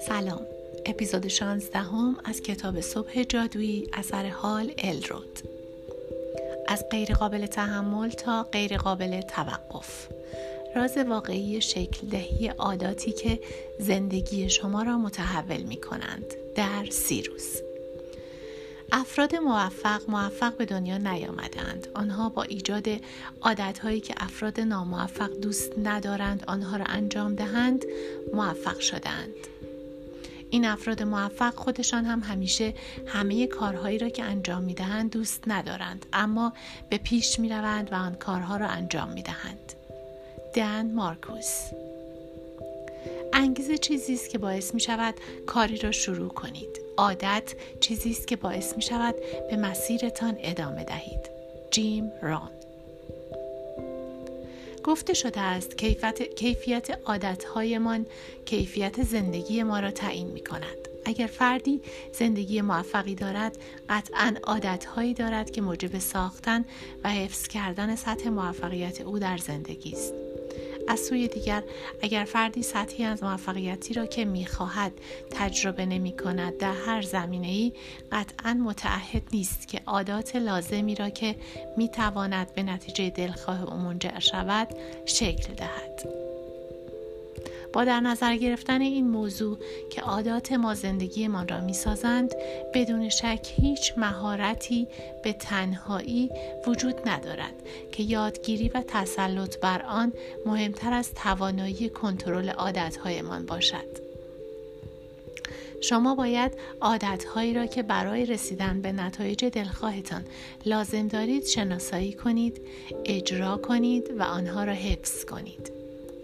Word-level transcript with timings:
سلام. 0.00 0.46
اپیزود 0.86 1.28
16 1.28 1.78
هم 1.78 2.16
از 2.24 2.42
کتاب 2.42 2.80
صبح 2.80 3.22
جادویی 3.22 3.88
اثر 3.92 4.28
حال 4.28 4.72
الرود 4.78 5.38
از 6.68 6.84
غیر 6.90 7.14
قابل 7.14 7.46
تحمل 7.46 8.10
تا 8.10 8.42
غیر 8.42 8.76
قابل 8.76 9.20
توقف. 9.20 10.08
راز 10.76 10.96
واقعی 10.96 11.60
شکل 11.60 12.06
دهی 12.06 12.48
عاداتی 12.48 13.12
که 13.12 13.40
زندگی 13.78 14.50
شما 14.50 14.82
را 14.82 14.98
متحول 14.98 15.62
می 15.62 15.76
کنند 15.76 16.34
در 16.54 16.86
سی 16.90 17.22
روز 17.22 17.69
افراد 18.92 19.36
موفق 19.36 20.10
موفق 20.10 20.56
به 20.56 20.64
دنیا 20.64 20.98
نیامدند 20.98 21.88
آنها 21.94 22.28
با 22.28 22.42
ایجاد 22.42 22.88
عادتهایی 23.42 24.00
که 24.00 24.14
افراد 24.16 24.60
ناموفق 24.60 25.30
دوست 25.30 25.72
ندارند 25.78 26.44
آنها 26.46 26.76
را 26.76 26.84
انجام 26.84 27.34
دهند 27.34 27.84
موفق 28.34 28.78
شدند 28.78 29.34
این 30.50 30.64
افراد 30.64 31.02
موفق 31.02 31.54
خودشان 31.54 32.04
هم 32.04 32.20
همیشه 32.20 32.74
همه 33.06 33.46
کارهایی 33.46 33.98
را 33.98 34.08
که 34.08 34.24
انجام 34.24 34.62
می 34.62 34.74
دهند 34.74 35.10
دوست 35.10 35.44
ندارند 35.46 36.06
اما 36.12 36.52
به 36.90 36.98
پیش 36.98 37.38
می 37.38 37.48
روند 37.48 37.92
و 37.92 37.94
آن 37.94 38.14
کارها 38.14 38.56
را 38.56 38.66
انجام 38.66 39.08
می 39.08 39.22
دهند. 39.22 39.72
دن 40.54 40.94
مارکوس 40.94 41.70
انگیزه 43.32 43.78
چیزی 43.78 44.14
است 44.14 44.30
که 44.30 44.38
باعث 44.38 44.74
می 44.74 44.80
شود 44.80 45.14
کاری 45.46 45.76
را 45.76 45.92
شروع 45.92 46.28
کنید. 46.28 46.79
عادت 47.00 47.54
چیزی 47.80 48.10
است 48.10 48.26
که 48.26 48.36
باعث 48.36 48.76
می 48.76 48.82
شود 48.82 49.14
به 49.50 49.56
مسیرتان 49.56 50.36
ادامه 50.38 50.84
دهید. 50.84 51.30
جیم 51.70 52.12
ران 52.22 52.50
گفته 54.84 55.14
شده 55.14 55.40
است 55.40 55.78
کیفیت, 55.78 56.22
کیفیت 56.22 56.98
عادتهایمان 57.06 58.06
کیفیت 58.44 59.02
زندگی 59.02 59.62
ما 59.62 59.80
را 59.80 59.90
تعیین 59.90 60.26
می 60.26 60.44
کند. 60.44 60.88
اگر 61.04 61.26
فردی 61.26 61.80
زندگی 62.12 62.60
موفقی 62.60 63.14
دارد 63.14 63.58
قطعا 63.88 64.34
عادتهایی 64.44 65.14
دارد 65.14 65.50
که 65.50 65.60
موجب 65.60 65.98
ساختن 65.98 66.64
و 67.04 67.10
حفظ 67.10 67.48
کردن 67.48 67.96
سطح 67.96 68.28
موفقیت 68.28 69.00
او 69.00 69.18
در 69.18 69.36
زندگی 69.36 69.92
است 69.92 70.29
از 70.90 71.00
سوی 71.00 71.28
دیگر 71.28 71.62
اگر 72.02 72.24
فردی 72.24 72.62
سطحی 72.62 73.04
از 73.04 73.22
موفقیتی 73.22 73.94
را 73.94 74.06
که 74.06 74.24
می‌خواهد 74.24 74.92
تجربه 75.30 75.86
نمی 75.86 76.16
کند 76.16 76.58
در 76.58 76.74
هر 76.86 77.02
زمینه 77.02 77.46
ای 77.46 77.72
قطعا 78.12 78.54
متعهد 78.54 79.22
نیست 79.32 79.68
که 79.68 79.80
عادات 79.86 80.36
لازمی 80.36 80.94
را 80.94 81.10
که 81.10 81.36
می‌تواند 81.76 82.54
به 82.54 82.62
نتیجه 82.62 83.10
دلخواه 83.10 83.64
او 83.64 83.78
منجر 83.78 84.18
شود 84.18 84.68
شکل 85.06 85.54
دهد. 85.54 86.29
با 87.72 87.84
در 87.84 88.00
نظر 88.00 88.36
گرفتن 88.36 88.80
این 88.80 89.08
موضوع 89.08 89.58
که 89.90 90.00
عادات 90.00 90.52
ما 90.52 90.74
زندگیمان 90.74 91.48
را 91.48 91.60
می 91.60 91.74
سازند 91.74 92.34
بدون 92.74 93.08
شک 93.08 93.48
هیچ 93.56 93.92
مهارتی 93.96 94.88
به 95.24 95.32
تنهایی 95.32 96.30
وجود 96.66 97.08
ندارد 97.08 97.54
که 97.92 98.02
یادگیری 98.02 98.68
و 98.68 98.82
تسلط 98.88 99.58
بر 99.58 99.82
آن 99.82 100.12
مهمتر 100.46 100.92
از 100.92 101.14
توانایی 101.14 101.88
کنترل 101.88 102.48
عادتهایمان 102.48 103.46
باشد. 103.46 104.10
شما 105.80 106.14
باید 106.14 106.52
عادتهایی 106.80 107.54
را 107.54 107.66
که 107.66 107.82
برای 107.82 108.26
رسیدن 108.26 108.80
به 108.82 108.92
نتایج 108.92 109.44
دلخواهتان 109.44 110.24
لازم 110.66 111.08
دارید 111.08 111.46
شناسایی 111.46 112.12
کنید، 112.12 112.60
اجرا 113.04 113.56
کنید 113.56 114.10
و 114.18 114.22
آنها 114.22 114.64
را 114.64 114.72
حفظ 114.72 115.24
کنید. 115.24 115.79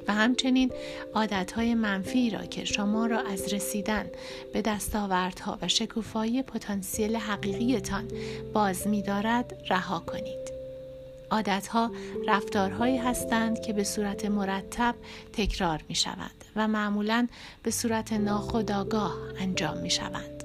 و 0.08 0.14
همچنین 0.14 0.72
عادتهای 1.14 1.74
منفی 1.74 2.30
را 2.30 2.46
که 2.46 2.64
شما 2.64 3.06
را 3.06 3.20
از 3.20 3.54
رسیدن 3.54 4.06
به 4.52 4.62
دستاوردها 4.62 5.58
و 5.62 5.68
شکوفایی 5.68 6.42
پتانسیل 6.42 7.16
حقیقیتان 7.16 8.04
باز 8.52 8.88
می 8.88 9.02
دارد 9.02 9.56
رها 9.70 9.98
کنید. 9.98 10.56
عادتها 11.30 11.90
رفتارهایی 12.28 12.96
هستند 12.96 13.60
که 13.60 13.72
به 13.72 13.84
صورت 13.84 14.24
مرتب 14.24 14.94
تکرار 15.32 15.80
می 15.88 15.94
شوند 15.94 16.44
و 16.56 16.68
معمولا 16.68 17.28
به 17.62 17.70
صورت 17.70 18.12
ناخودآگاه 18.12 19.16
انجام 19.38 19.78
می 19.78 19.90
شوند. 19.90 20.35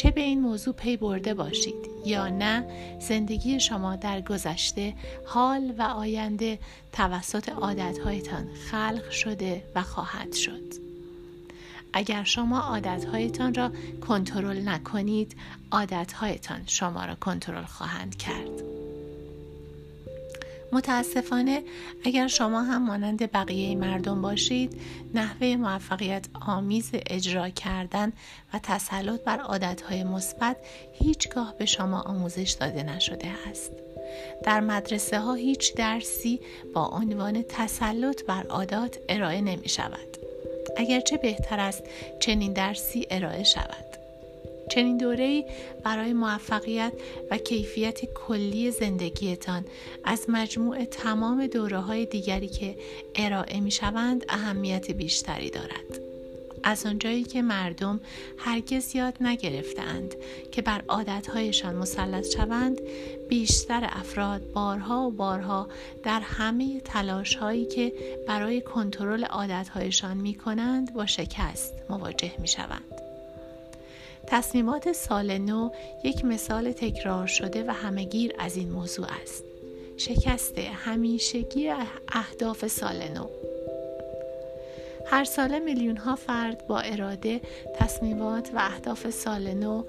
چه 0.00 0.10
به 0.10 0.20
این 0.20 0.40
موضوع 0.40 0.74
پی 0.74 0.96
برده 0.96 1.34
باشید 1.34 1.90
یا 2.06 2.28
نه 2.28 2.64
زندگی 3.00 3.60
شما 3.60 3.96
در 3.96 4.20
گذشته 4.20 4.94
حال 5.26 5.74
و 5.78 5.82
آینده 5.82 6.58
توسط 6.92 7.48
عادتهایتان 7.48 8.48
خلق 8.70 9.10
شده 9.10 9.62
و 9.74 9.82
خواهد 9.82 10.32
شد. 10.32 10.74
اگر 11.92 12.24
شما 12.24 12.60
عادتهایتان 12.60 13.54
را 13.54 13.72
کنترل 14.08 14.68
نکنید 14.68 15.36
عادتهایتان 15.70 16.62
شما 16.66 17.04
را 17.04 17.14
کنترل 17.14 17.64
خواهند 17.64 18.16
کرد. 18.16 18.79
متاسفانه 20.72 21.62
اگر 22.04 22.28
شما 22.28 22.62
هم 22.62 22.86
مانند 22.86 23.32
بقیه 23.32 23.76
مردم 23.76 24.22
باشید 24.22 24.80
نحوه 25.14 25.56
موفقیت 25.56 26.26
آمیز 26.46 26.90
اجرا 26.92 27.48
کردن 27.48 28.12
و 28.54 28.58
تسلط 28.62 29.20
بر 29.20 29.38
عادتهای 29.38 30.04
مثبت 30.04 30.56
هیچگاه 30.92 31.54
به 31.58 31.66
شما 31.66 32.00
آموزش 32.00 32.56
داده 32.60 32.82
نشده 32.82 33.28
است. 33.50 33.72
در 34.44 34.60
مدرسه 34.60 35.18
ها 35.20 35.34
هیچ 35.34 35.74
درسی 35.74 36.40
با 36.74 36.86
عنوان 36.86 37.42
تسلط 37.42 38.24
بر 38.24 38.46
عادات 38.46 38.98
ارائه 39.08 39.40
نمی 39.40 39.68
شود 39.68 40.16
اگرچه 40.76 41.16
بهتر 41.16 41.60
است 41.60 41.82
چنین 42.20 42.52
درسی 42.52 43.06
ارائه 43.10 43.44
شود. 43.44 43.89
چنین 44.70 44.96
دوره‌ای 44.96 45.44
برای 45.84 46.12
موفقیت 46.12 46.92
و 47.30 47.38
کیفیت 47.38 48.04
کلی 48.04 48.70
زندگیتان 48.70 49.64
از 50.04 50.24
مجموع 50.28 50.84
تمام 50.84 51.46
دوره 51.46 51.78
های 51.78 52.06
دیگری 52.06 52.48
که 52.48 52.76
ارائه 53.14 53.60
می 53.60 53.70
شوند 53.70 54.24
اهمیت 54.28 54.90
بیشتری 54.90 55.50
دارد. 55.50 56.00
از 56.62 56.86
آنجایی 56.86 57.24
که 57.24 57.42
مردم 57.42 58.00
هرگز 58.38 58.96
یاد 58.96 59.14
نگرفتند 59.20 60.14
که 60.52 60.62
بر 60.62 60.82
عادتهایشان 60.88 61.76
مسلط 61.76 62.26
شوند 62.36 62.80
بیشتر 63.28 63.88
افراد 63.92 64.52
بارها 64.52 65.06
و 65.06 65.10
بارها 65.10 65.68
در 66.02 66.20
همه 66.20 66.80
تلاش 66.80 67.34
هایی 67.34 67.64
که 67.66 67.92
برای 68.28 68.60
کنترل 68.60 69.24
عادتهایشان 69.24 70.16
می 70.16 70.34
کنند 70.34 70.94
با 70.94 71.06
شکست 71.06 71.74
مواجه 71.90 72.32
می 72.38 72.48
شوند. 72.48 73.09
تصمیمات 74.30 74.92
سال 74.92 75.38
نو 75.38 75.70
یک 76.04 76.24
مثال 76.24 76.72
تکرار 76.72 77.26
شده 77.26 77.64
و 77.64 77.70
همهگیر 77.70 78.34
از 78.38 78.56
این 78.56 78.70
موضوع 78.70 79.06
است. 79.22 79.44
شکست 79.96 80.58
همیشگی 80.58 81.72
اهداف 82.12 82.66
سال 82.66 83.08
نو 83.08 83.26
هر 85.06 85.24
سال 85.24 85.58
میلیون 85.58 85.96
ها 85.96 86.16
فرد 86.16 86.66
با 86.66 86.80
اراده 86.80 87.40
تصمیمات 87.78 88.50
و 88.54 88.58
اهداف 88.58 89.10
سال 89.10 89.54
نو 89.54 89.84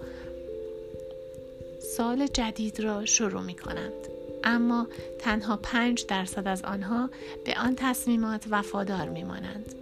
سال 1.98 2.28
جدید 2.28 2.80
را 2.80 3.06
شروع 3.06 3.42
می 3.42 3.56
کنند. 3.56 4.08
اما 4.44 4.88
تنها 5.20 5.58
پنج 5.58 6.06
درصد 6.08 6.48
از 6.48 6.64
آنها 6.64 7.10
به 7.46 7.60
آن 7.60 7.76
تصمیمات 7.76 8.46
وفادار 8.50 9.10
می 9.10 9.24
مانند. 9.24 9.81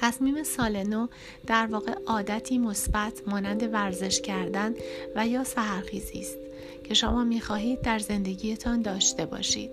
تصمیم 0.00 0.42
سال 0.42 0.82
نو 0.82 1.06
در 1.46 1.66
واقع 1.66 1.92
عادتی 2.06 2.58
مثبت 2.58 3.22
مانند 3.26 3.74
ورزش 3.74 4.20
کردن 4.20 4.74
و 5.16 5.26
یا 5.26 5.44
سهرخیزی 5.44 6.20
است 6.20 6.38
که 6.84 6.94
شما 6.94 7.24
می‌خواهید 7.24 7.80
در 7.80 7.98
زندگیتان 7.98 8.82
داشته 8.82 9.26
باشید 9.26 9.70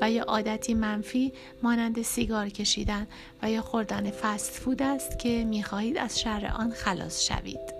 و 0.00 0.10
یا 0.10 0.22
عادتی 0.22 0.74
منفی 0.74 1.32
مانند 1.62 2.02
سیگار 2.02 2.48
کشیدن 2.48 3.06
و 3.42 3.50
یا 3.50 3.62
خوردن 3.62 4.10
فست 4.10 4.52
فود 4.52 4.82
است 4.82 5.18
که 5.18 5.44
می‌خواهید 5.44 5.98
از 5.98 6.20
شر 6.20 6.52
آن 6.58 6.70
خلاص 6.70 7.22
شوید 7.22 7.74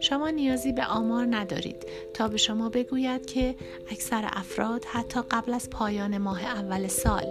شما 0.00 0.30
نیازی 0.30 0.72
به 0.72 0.84
آمار 0.84 1.26
ندارید 1.30 1.86
تا 2.14 2.28
به 2.28 2.36
شما 2.36 2.68
بگوید 2.68 3.26
که 3.26 3.54
اکثر 3.90 4.28
افراد 4.32 4.84
حتی 4.84 5.20
قبل 5.30 5.54
از 5.54 5.70
پایان 5.70 6.18
ماه 6.18 6.44
اول 6.44 6.88
سال 6.88 7.26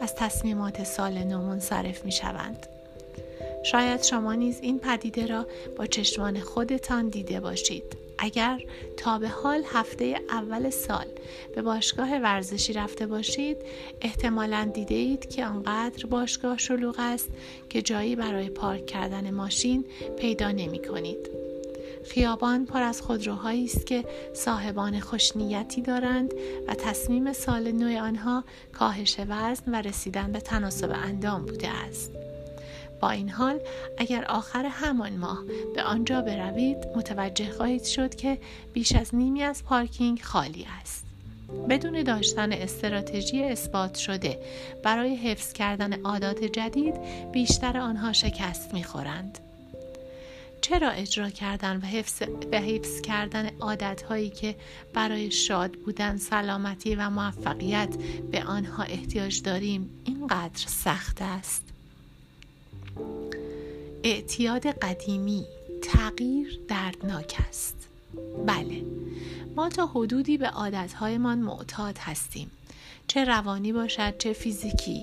از 0.00 0.14
تصمیمات 0.14 0.84
سال 0.84 1.18
نو 1.18 1.38
منصرف 1.38 2.04
می 2.04 2.12
شوند. 2.12 2.66
شاید 3.70 4.02
شما 4.02 4.34
نیز 4.34 4.58
این 4.62 4.78
پدیده 4.78 5.26
را 5.26 5.46
با 5.76 5.86
چشمان 5.86 6.40
خودتان 6.40 7.08
دیده 7.08 7.40
باشید 7.40 7.96
اگر 8.18 8.60
تا 8.96 9.18
به 9.18 9.28
حال 9.28 9.62
هفته 9.66 10.20
اول 10.30 10.70
سال 10.70 11.06
به 11.54 11.62
باشگاه 11.62 12.18
ورزشی 12.18 12.72
رفته 12.72 13.06
باشید 13.06 13.56
احتمالا 14.00 14.70
دیده 14.74 14.94
اید 14.94 15.28
که 15.28 15.46
آنقدر 15.46 16.06
باشگاه 16.06 16.58
شلوغ 16.58 16.96
است 16.98 17.28
که 17.68 17.82
جایی 17.82 18.16
برای 18.16 18.50
پارک 18.50 18.86
کردن 18.86 19.30
ماشین 19.30 19.84
پیدا 20.18 20.50
نمی 20.50 20.78
کنید. 20.78 21.30
خیابان 22.04 22.66
پر 22.66 22.82
از 22.82 23.02
خودروهایی 23.02 23.64
است 23.64 23.86
که 23.86 24.04
صاحبان 24.34 25.00
خوشنیتی 25.00 25.82
دارند 25.82 26.34
و 26.68 26.74
تصمیم 26.74 27.32
سال 27.32 27.72
نو 27.72 28.02
آنها 28.02 28.44
کاهش 28.72 29.16
وزن 29.28 29.74
و 29.74 29.82
رسیدن 29.82 30.32
به 30.32 30.40
تناسب 30.40 30.90
اندام 30.90 31.46
بوده 31.46 31.68
است 31.68 32.25
با 33.00 33.10
این 33.10 33.30
حال 33.30 33.60
اگر 33.98 34.24
آخر 34.24 34.66
همان 34.66 35.16
ماه 35.16 35.44
به 35.74 35.82
آنجا 35.82 36.20
بروید 36.20 36.76
متوجه 36.96 37.50
خواهید 37.50 37.84
شد 37.84 38.14
که 38.14 38.38
بیش 38.72 38.94
از 38.94 39.14
نیمی 39.14 39.42
از 39.42 39.64
پارکینگ 39.64 40.22
خالی 40.22 40.66
است. 40.80 41.06
بدون 41.68 42.02
داشتن 42.02 42.52
استراتژی 42.52 43.42
اثبات 43.42 43.94
شده 43.94 44.38
برای 44.82 45.16
حفظ 45.16 45.52
کردن 45.52 46.02
عادات 46.02 46.44
جدید 46.44 46.94
بیشتر 47.32 47.78
آنها 47.78 48.12
شکست 48.12 48.74
می‌خورند. 48.74 49.38
چرا 50.60 50.90
اجرا 50.90 51.30
کردن 51.30 51.76
و 51.76 51.80
حفظ, 51.80 52.22
و 52.52 52.60
حفظ 52.60 53.00
کردن 53.00 53.50
عادت 53.60 54.02
هایی 54.02 54.30
که 54.30 54.56
برای 54.94 55.30
شاد 55.30 55.72
بودن 55.72 56.16
سلامتی 56.16 56.94
و 56.94 57.10
موفقیت 57.10 57.96
به 58.30 58.44
آنها 58.44 58.82
احتیاج 58.82 59.42
داریم 59.42 59.90
اینقدر 60.04 60.66
سخت 60.66 61.18
است؟ 61.20 61.75
اعتیاد 64.04 64.66
قدیمی 64.66 65.46
تغییر 65.82 66.60
دردناک 66.68 67.36
است. 67.48 67.76
بله 68.46 68.84
ما 69.56 69.68
تا 69.68 69.86
حدودی 69.86 70.38
به 70.38 70.46
عادتهایمان 70.46 71.38
معتاد 71.38 71.98
هستیم. 71.98 72.50
چه 73.06 73.24
روانی 73.24 73.72
باشد 73.72 74.18
چه 74.18 74.32
فیزیکی. 74.32 75.02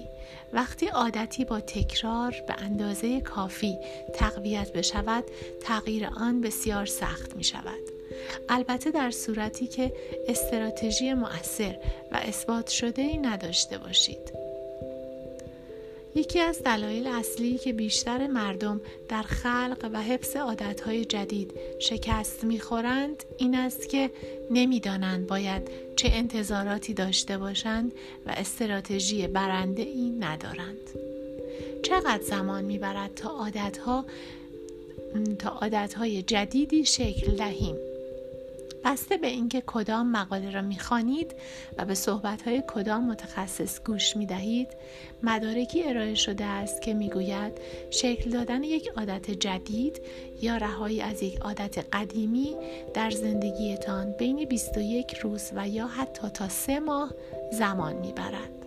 وقتی 0.54 0.88
عادتی 0.88 1.46
با 1.46 1.60
تکرار 1.60 2.36
به 2.48 2.54
اندازه 2.58 3.22
کافی 3.22 3.78
تقویت 4.14 4.74
بشود 4.74 5.24
تغییر 5.62 6.06
آن 6.06 6.42
بسیار 6.42 6.86
سخت 6.86 7.36
می 7.36 7.44
شود. 7.44 7.84
البته 8.50 8.92
در 8.92 9.12
صورتی 9.12 9.68
که 9.68 9.94
استراتژی 10.28 11.14
مؤثر 11.14 11.78
و 12.12 12.16
اثبات 12.16 12.70
شده 12.70 13.02
ای 13.02 13.18
نداشته 13.18 13.78
باشید. 13.78 14.43
یکی 16.16 16.40
از 16.40 16.64
دلایل 16.64 17.08
اصلی 17.08 17.58
که 17.58 17.74
بیشتر 17.74 18.28
مردم 18.28 18.82
در 19.10 19.22
خلق 19.22 19.90
و 19.94 20.02
حفظ 20.02 20.36
عادتهای 20.36 21.06
جدید 21.06 21.52
شکست 21.80 22.44
می‌خورند 22.44 23.24
این 23.38 23.56
است 23.56 23.90
که 23.90 24.12
نمی‌دانند 24.52 25.28
باید 25.28 25.62
چه 25.96 26.10
انتظاراتی 26.12 26.94
داشته 26.94 27.38
باشند 27.38 27.92
و 28.26 28.34
استراتژی 28.38 29.28
برنده 29.28 29.82
ای 29.82 30.10
ندارند. 30.10 30.90
چقدر 31.84 32.24
زمان 32.24 32.66
می‌برد 32.66 33.16
تا 33.16 33.30
عادتها 33.30 34.06
تا 35.40 35.50
عادتهای 35.50 36.24
جدیدی 36.24 36.86
شکل 36.86 37.36
دهیم؟ 37.36 37.76
بسته 38.84 39.18
به 39.18 39.28
اینکه 39.28 39.64
کدام 39.66 40.12
مقاله 40.12 40.52
را 40.52 40.62
می‌خوانید 40.62 41.36
و 41.78 41.86
به 41.86 41.96
صحبتهای 41.96 42.64
کدام 42.68 43.08
متخصص 43.12 43.84
گوش 43.84 44.18
می‌دهید 44.18 44.68
مدارکی 45.24 45.84
ارائه 45.84 46.16
شده 46.16 46.46
است 46.46 46.82
که 46.82 46.94
می‌گوید 46.94 47.54
شکل 47.92 48.30
دادن 48.30 48.64
یک 48.64 48.88
عادت 48.98 49.32
جدید 49.32 50.02
یا 50.42 50.58
رهایی 50.58 51.02
از 51.02 51.24
یک 51.24 51.40
عادت 51.40 51.86
قدیمی 51.94 52.56
در 52.94 53.10
زندگیتان 53.10 54.12
بین 54.12 54.46
21 54.46 55.14
روز 55.14 55.52
و 55.56 55.68
یا 55.68 55.88
حتی 55.88 56.30
تا 56.30 56.50
سه 56.50 56.80
ماه 56.80 57.12
زمان 57.52 57.96
می‌برد. 57.96 58.63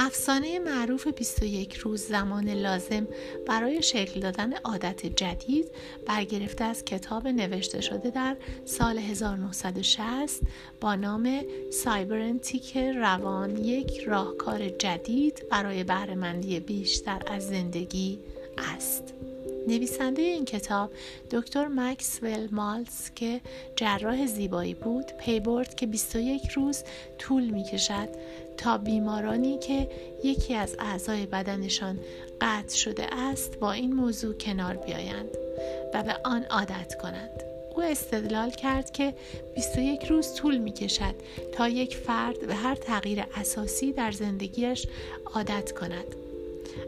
افسانه 0.00 0.58
معروف 0.58 1.08
21 1.08 1.74
روز 1.74 2.02
زمان 2.02 2.48
لازم 2.48 3.06
برای 3.46 3.82
شکل 3.82 4.20
دادن 4.20 4.52
عادت 4.52 5.06
جدید 5.06 5.70
برگرفته 6.06 6.64
از 6.64 6.84
کتاب 6.84 7.28
نوشته 7.28 7.80
شده 7.80 8.10
در 8.10 8.36
سال 8.64 8.98
1960 8.98 10.40
با 10.80 10.94
نام 10.94 11.42
سایبرنتیک 11.70 12.76
روان 12.76 13.56
یک 13.56 14.00
راهکار 14.00 14.68
جدید 14.68 15.42
برای 15.50 15.84
بهرهمندی 15.84 16.60
بیشتر 16.60 17.22
از 17.26 17.48
زندگی 17.48 18.18
است. 18.76 19.14
نویسنده 19.68 20.22
این 20.22 20.44
کتاب 20.44 20.90
دکتر 21.30 21.68
مکسول 21.68 22.48
مالز 22.50 23.10
که 23.14 23.40
جراح 23.76 24.26
زیبایی 24.26 24.74
بود 24.74 25.04
پی 25.20 25.40
برد 25.40 25.74
که 25.74 25.86
21 25.86 26.48
روز 26.48 26.84
طول 27.18 27.44
می 27.44 27.64
کشد 27.64 28.08
تا 28.56 28.78
بیمارانی 28.78 29.58
که 29.58 29.90
یکی 30.24 30.54
از 30.54 30.76
اعضای 30.78 31.26
بدنشان 31.26 31.98
قطع 32.40 32.76
شده 32.76 33.14
است 33.14 33.58
با 33.58 33.72
این 33.72 33.92
موضوع 33.92 34.34
کنار 34.34 34.76
بیایند 34.76 35.30
و 35.94 36.02
به 36.02 36.16
آن 36.24 36.44
عادت 36.44 36.94
کنند. 37.02 37.42
او 37.76 37.82
استدلال 37.82 38.50
کرد 38.50 38.90
که 38.90 39.14
21 39.54 40.04
روز 40.04 40.34
طول 40.34 40.58
می 40.58 40.72
کشد 40.72 41.14
تا 41.54 41.68
یک 41.68 41.96
فرد 41.96 42.46
به 42.46 42.54
هر 42.54 42.74
تغییر 42.74 43.24
اساسی 43.34 43.92
در 43.92 44.12
زندگیش 44.12 44.86
عادت 45.34 45.72
کند. 45.72 46.27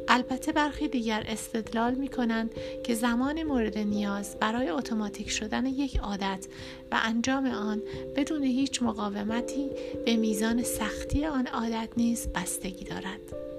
البته 0.08 0.52
برخی 0.52 0.88
دیگر 0.88 1.24
استدلال 1.28 1.94
می 1.94 2.08
کنند 2.08 2.54
که 2.84 2.94
زمان 2.94 3.42
مورد 3.42 3.78
نیاز 3.78 4.36
برای 4.40 4.70
اتوماتیک 4.70 5.30
شدن 5.30 5.66
یک 5.66 5.98
عادت 5.98 6.46
و 6.92 7.00
انجام 7.02 7.46
آن 7.46 7.82
بدون 8.16 8.42
هیچ 8.42 8.82
مقاومتی 8.82 9.70
به 10.06 10.16
میزان 10.16 10.62
سختی 10.62 11.26
آن 11.26 11.46
عادت 11.46 11.88
نیز 11.96 12.28
بستگی 12.28 12.84
دارد. 12.84 13.49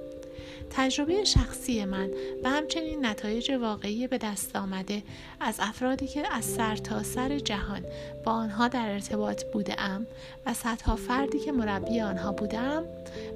تجربه 0.72 1.24
شخصی 1.24 1.86
من 1.86 2.10
و 2.44 2.50
همچنین 2.50 3.06
نتایج 3.06 3.52
واقعی 3.52 4.08
به 4.08 4.18
دست 4.18 4.56
آمده 4.56 5.04
از 5.40 5.56
افرادی 5.60 6.08
که 6.08 6.34
از 6.34 6.46
سر 6.46 6.76
تا 6.76 7.04
سر 7.04 7.40
جهان 7.40 7.86
با 8.26 8.32
آنها 8.32 8.68
در 8.68 8.92
ارتباط 8.92 9.44
بوده 9.54 9.82
ام 9.82 10.08
و 10.46 10.54
صدها 10.54 10.96
فردی 10.96 11.40
که 11.40 11.52
مربی 11.52 12.02
آنها 12.02 12.32
بودم 12.32 12.84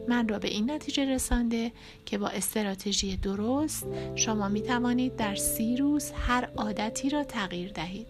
من 0.08 0.28
را 0.28 0.40
به 0.40 0.48
این 0.48 0.72
نتیجه 0.72 1.06
رسانده 1.06 1.72
که 2.06 2.18
با 2.18 2.28
استراتژی 2.28 3.18
درست 3.18 3.86
شما 4.16 4.48
می 4.48 4.62
توانید 4.62 5.16
در 5.16 5.36
سی 5.36 5.78
روز 5.78 6.12
هر 6.12 6.50
عادتی 6.58 7.10
را 7.10 7.24
تغییر 7.24 7.72
دهید. 7.72 8.08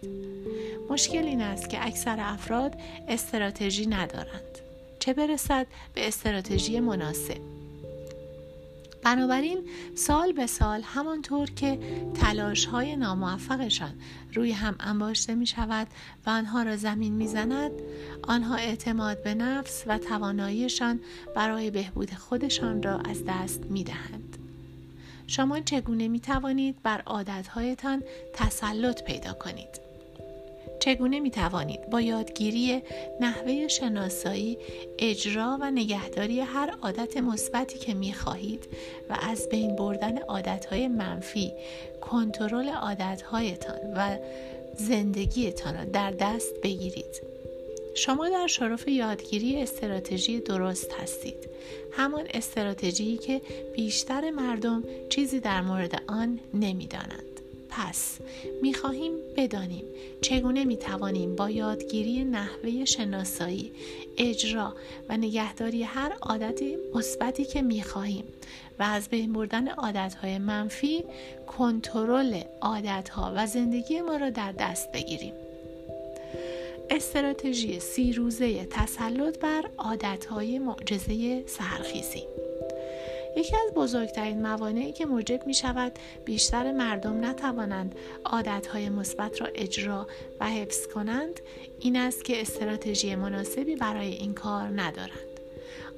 مشکل 0.90 1.24
این 1.24 1.40
است 1.40 1.70
که 1.70 1.86
اکثر 1.86 2.16
افراد 2.20 2.74
استراتژی 3.08 3.86
ندارند. 3.86 4.58
چه 4.98 5.12
برسد 5.12 5.66
به 5.94 6.08
استراتژی 6.08 6.80
مناسب؟ 6.80 7.55
بنابراین 9.06 9.68
سال 9.94 10.32
به 10.32 10.46
سال 10.46 10.82
همانطور 10.82 11.50
که 11.50 11.78
تلاش 12.14 12.66
های 12.66 12.96
ناموفقشان 12.96 13.94
روی 14.34 14.52
هم 14.52 14.76
انباشته 14.80 15.34
می 15.34 15.46
شود 15.46 15.86
و 16.26 16.30
آنها 16.30 16.62
را 16.62 16.76
زمین 16.76 17.12
می 17.12 17.26
زند 17.26 17.70
آنها 18.22 18.54
اعتماد 18.56 19.22
به 19.22 19.34
نفس 19.34 19.84
و 19.86 19.98
تواناییشان 19.98 21.00
برای 21.36 21.70
بهبود 21.70 22.14
خودشان 22.14 22.82
را 22.82 22.98
از 22.98 23.24
دست 23.28 23.64
می 23.64 23.84
دهند. 23.84 24.38
شما 25.26 25.60
چگونه 25.60 26.08
می 26.08 26.20
توانید 26.20 26.82
بر 26.82 27.00
عادتهایتان 27.00 28.02
تسلط 28.34 29.02
پیدا 29.02 29.32
کنید؟ 29.32 29.85
چگونه 30.86 31.20
می 31.20 31.30
توانید 31.30 31.90
با 31.90 32.00
یادگیری 32.00 32.82
نحوه 33.20 33.68
شناسایی 33.68 34.58
اجرا 34.98 35.58
و 35.60 35.70
نگهداری 35.70 36.40
هر 36.40 36.74
عادت 36.82 37.16
مثبتی 37.16 37.78
که 37.78 37.94
می 37.94 38.12
خواهید 38.12 38.64
و 39.10 39.16
از 39.20 39.48
بین 39.48 39.76
بردن 39.76 40.18
عادتهای 40.18 40.88
منفی 40.88 41.52
کنترل 42.00 42.68
عادتهایتان 42.68 43.78
و 43.96 44.18
زندگیتان 44.76 45.74
را 45.74 45.84
در 45.84 46.10
دست 46.10 46.60
بگیرید. 46.62 47.22
شما 47.94 48.28
در 48.28 48.46
شرف 48.46 48.88
یادگیری 48.88 49.62
استراتژی 49.62 50.40
درست 50.40 50.92
هستید. 50.92 51.48
همان 51.92 52.26
استراتژی 52.34 53.16
که 53.16 53.40
بیشتر 53.74 54.30
مردم 54.30 54.84
چیزی 55.08 55.40
در 55.40 55.60
مورد 55.60 56.02
آن 56.06 56.40
نمی‌دانند. 56.54 57.35
پس 57.70 58.18
می‌خواهیم 58.62 59.12
بدانیم 59.36 59.84
چگونه 60.20 60.64
می‌توانیم 60.64 61.36
با 61.36 61.50
یادگیری 61.50 62.24
نحوه 62.24 62.84
شناسایی 62.84 63.72
اجرا 64.18 64.74
و 65.08 65.16
نگهداری 65.16 65.82
هر 65.82 66.12
عادت 66.22 66.60
مثبتی 66.94 67.44
که 67.44 67.62
می‌خواهیم 67.62 68.24
و 68.78 68.82
از 68.82 69.08
بین 69.08 69.32
بردن 69.32 69.68
عادتهای 69.68 70.38
منفی 70.38 71.04
کنترل 71.46 72.42
عادتها 72.60 73.32
و 73.36 73.46
زندگی 73.46 74.00
ما 74.00 74.16
را 74.16 74.30
در 74.30 74.52
دست 74.52 74.92
بگیریم. 74.92 75.32
استراتژی 76.90 77.80
سی 77.80 78.12
روزه 78.12 78.64
تسلط 78.64 79.38
بر 79.38 79.64
عادتهای 79.78 80.58
معجزه 80.58 81.44
سرخیزی. 81.46 82.22
یکی 83.36 83.56
از 83.56 83.74
بزرگترین 83.74 84.42
موانعی 84.42 84.92
که 84.92 85.06
موجب 85.06 85.46
می 85.46 85.54
شود 85.54 85.92
بیشتر 86.24 86.72
مردم 86.72 87.24
نتوانند 87.24 87.94
عادتهای 88.24 88.88
مثبت 88.88 89.40
را 89.40 89.46
اجرا 89.54 90.06
و 90.40 90.50
حفظ 90.50 90.86
کنند 90.86 91.40
این 91.80 91.96
است 91.96 92.24
که 92.24 92.40
استراتژی 92.40 93.14
مناسبی 93.14 93.76
برای 93.76 94.08
این 94.08 94.34
کار 94.34 94.80
ندارند 94.80 95.36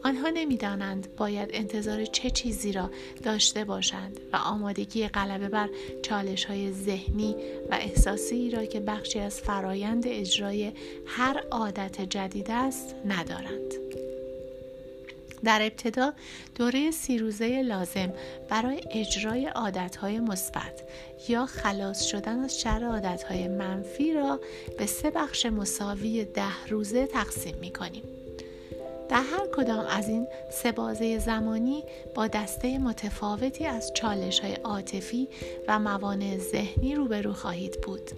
آنها 0.05 0.29
نمی‌دانند 0.29 1.17
باید 1.17 1.51
انتظار 1.53 2.05
چه 2.05 2.31
چیزی 2.31 2.73
را 2.73 2.91
داشته 3.23 3.65
باشند 3.65 4.21
و 4.33 4.37
آمادگی 4.37 5.09
غلبه 5.09 5.49
بر 5.49 5.69
چالش 6.03 6.45
های 6.45 6.73
ذهنی 6.73 7.37
و 7.71 7.75
احساسی 7.75 8.51
را 8.51 8.65
که 8.65 8.81
بخشی 8.81 9.19
از 9.19 9.41
فرایند 9.41 10.05
اجرای 10.07 10.73
هر 11.07 11.45
عادت 11.51 12.01
جدید 12.01 12.51
است 12.51 12.95
ندارند. 13.07 13.75
در 15.45 15.63
ابتدا 15.63 16.13
دوره 16.55 16.91
سی 16.91 17.19
روزه 17.19 17.63
لازم 17.63 18.13
برای 18.49 18.81
اجرای 18.91 19.47
عادتهای 19.47 20.21
مثبت 20.21 20.83
یا 21.29 21.47
خلاص 21.47 22.03
شدن 22.03 22.39
از 22.45 22.61
شر 22.61 22.85
عادتهای 22.85 23.49
منفی 23.49 24.15
را 24.15 24.41
به 24.79 24.87
سه 24.87 25.11
بخش 25.11 25.47
مساوی 25.47 26.25
ده 26.25 26.67
روزه 26.69 27.07
تقسیم 27.07 27.55
می 27.61 27.71
کنیم. 27.71 28.03
در 29.09 29.23
هر 29.23 29.47
کدام 29.57 29.87
از 29.87 30.09
این 30.09 30.27
سه 30.51 30.73
بازه 30.73 31.19
زمانی 31.19 31.85
با 32.15 32.27
دسته 32.27 32.79
متفاوتی 32.79 33.67
از 33.67 33.93
چالش 33.95 34.41
های 34.41 34.55
عاطفی 34.55 35.29
و 35.69 35.79
موانع 35.79 36.39
ذهنی 36.39 36.95
روبرو 36.95 37.33
خواهید 37.33 37.81
بود. 37.81 38.11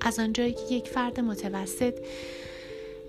از 0.00 0.18
آنجایی 0.18 0.52
که 0.52 0.74
یک 0.74 0.88
فرد 0.88 1.20
متوسط 1.20 1.94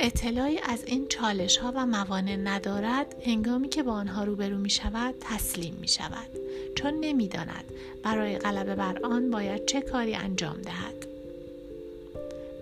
اطلاعی 0.01 0.59
از 0.59 0.83
این 0.85 1.07
چالش 1.07 1.57
ها 1.57 1.73
و 1.75 1.85
موانع 1.85 2.35
ندارد 2.35 3.15
هنگامی 3.25 3.69
که 3.69 3.83
با 3.83 3.91
آنها 3.91 4.23
روبرو 4.23 4.57
می 4.57 4.69
شود 4.69 5.15
تسلیم 5.21 5.77
می 5.81 5.87
شود 5.87 6.29
چون 6.75 6.93
نمی‌داند 6.93 7.63
برای 8.03 8.37
غلبه 8.37 8.75
بر 8.75 8.99
آن 9.03 9.31
باید 9.31 9.65
چه 9.65 9.81
کاری 9.81 10.15
انجام 10.15 10.61
دهد. 10.61 11.07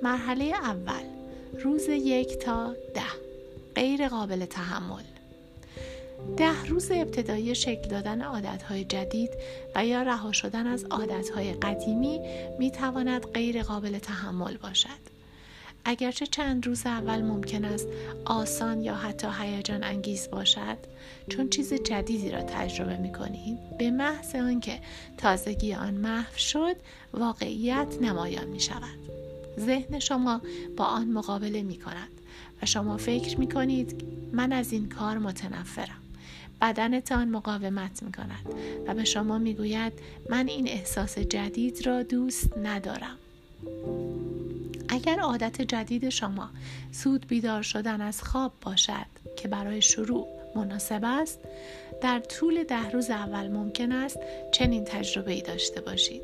مرحله 0.04 0.46
اول 0.46 1.04
روز 1.64 1.90
یک 1.90 2.38
تا 2.38 2.74
ده 2.94 3.02
غیر 3.76 4.08
قابل 4.08 4.46
تحمل. 4.46 5.04
ده 6.38 6.66
روز 6.66 6.92
ابتدایی 6.92 7.56
شکل 7.56 7.90
دادن 7.90 8.22
عادتهای 8.22 8.86
جدید 8.86 9.30
و 9.76 9.86
یا 9.86 10.02
رها 10.02 10.32
شدن 10.32 10.68
از 10.68 10.84
عادتهای 10.84 11.54
قدیمی 11.54 12.20
می 12.60 12.72
تواند 12.72 13.26
غیر 13.26 13.64
قابل 13.64 14.00
تحمل 14.00 14.58
باشد. 14.58 15.17
اگرچه 15.90 16.26
چند 16.26 16.68
روز 16.68 16.86
اول 16.86 17.22
ممکن 17.22 17.66
است 17.66 17.88
آسان 18.26 18.82
یا 18.82 18.96
حتی 18.96 19.28
هیجان 19.40 19.84
انگیز 19.84 20.30
باشد 20.32 20.78
چون 21.30 21.50
چیز 21.50 21.74
جدیدی 21.74 22.32
را 22.32 22.42
تجربه 22.42 22.98
می 22.98 23.12
کنید 23.14 23.78
به 23.78 23.92
محض 23.92 24.36
آنکه 24.36 24.80
تازگی 25.18 25.74
آن 25.74 25.94
محو 25.94 26.38
شد 26.38 26.76
واقعیت 27.14 27.98
نمایان 28.02 28.48
می 28.48 28.60
شود 28.60 29.00
ذهن 29.60 30.00
شما 30.00 30.42
با 30.78 30.86
آن 30.86 31.08
مقابله 31.08 31.64
می 31.64 31.78
کند 31.78 32.12
و 32.62 32.66
شما 32.66 32.98
فکر 32.98 33.40
می 33.40 33.48
کنید 33.48 34.06
من 34.34 34.52
از 34.52 34.72
این 34.72 34.90
کار 34.90 35.18
متنفرم. 35.18 36.02
بدنتان 36.62 37.30
مقاومت 37.30 38.04
می 38.04 38.12
کند 38.12 38.54
و 38.88 38.94
به 38.94 39.04
شما 39.04 39.38
می 39.38 39.54
گوید 39.54 39.94
من 40.30 40.48
این 40.48 40.68
احساس 40.68 41.20
جدید 41.20 41.88
را 41.88 42.04
دوست 42.04 42.58
ندارم. 42.58 43.18
اگر 44.98 45.20
عادت 45.20 45.62
جدید 45.62 46.10
شما 46.10 46.50
سود 46.92 47.28
بیدار 47.28 47.62
شدن 47.62 48.02
از 48.02 48.22
خواب 48.22 48.52
باشد 48.62 49.06
که 49.36 49.48
برای 49.48 49.82
شروع 49.82 50.28
مناسب 50.56 51.02
است 51.04 51.40
در 52.02 52.20
طول 52.20 52.64
ده 52.64 52.90
روز 52.90 53.10
اول 53.10 53.48
ممکن 53.48 53.92
است 53.92 54.20
چنین 54.52 54.86
تجربه 54.86 55.32
ای 55.32 55.42
داشته 55.42 55.82
باشید. 55.82 56.24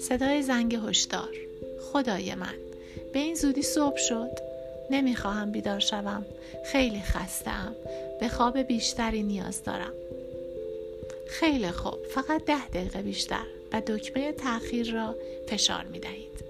صدای 0.00 0.42
زنگ 0.42 0.74
هشدار. 0.74 1.28
خدای 1.92 2.34
من 2.34 2.54
به 3.12 3.18
این 3.18 3.34
زودی 3.34 3.62
صبح 3.62 3.96
شد. 3.96 4.38
نمی‌خواهم 4.90 5.52
بیدار 5.52 5.80
شوم. 5.80 6.26
خیلی 6.64 7.00
خستم 7.00 7.74
به 8.20 8.28
خواب 8.28 8.58
بیشتری 8.58 9.22
نیاز 9.22 9.62
دارم. 9.62 9.92
خیلی 11.28 11.70
خوب. 11.70 12.04
فقط 12.14 12.44
ده 12.44 12.68
دقیقه 12.68 13.02
بیشتر 13.02 13.46
و 13.72 13.82
دکمه 13.86 14.32
تاخیر 14.32 14.92
را 14.92 15.14
فشار 15.48 15.84
می 15.84 15.98
دهید. 15.98 16.45